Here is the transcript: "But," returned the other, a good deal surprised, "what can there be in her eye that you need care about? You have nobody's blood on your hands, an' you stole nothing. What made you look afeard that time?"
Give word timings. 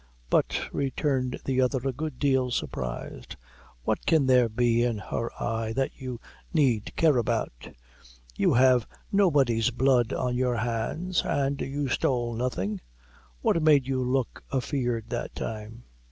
"But," 0.31 0.59
returned 0.73 1.37
the 1.45 1.61
other, 1.61 1.87
a 1.87 1.93
good 1.93 2.17
deal 2.17 2.49
surprised, 2.49 3.35
"what 3.83 4.03
can 4.07 4.25
there 4.25 4.49
be 4.49 4.81
in 4.81 4.97
her 4.97 5.29
eye 5.39 5.73
that 5.73 5.91
you 5.93 6.19
need 6.51 6.95
care 6.95 7.17
about? 7.19 7.69
You 8.35 8.55
have 8.55 8.87
nobody's 9.11 9.69
blood 9.69 10.11
on 10.11 10.33
your 10.35 10.55
hands, 10.55 11.21
an' 11.23 11.57
you 11.59 11.87
stole 11.87 12.33
nothing. 12.33 12.81
What 13.41 13.61
made 13.61 13.85
you 13.85 14.03
look 14.03 14.43
afeard 14.51 15.05
that 15.11 15.35
time?" 15.35 15.83